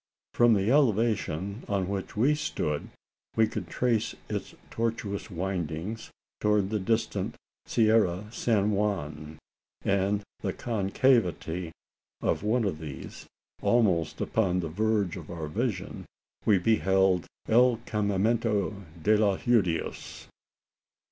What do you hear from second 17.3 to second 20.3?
"el campamento de los Judios."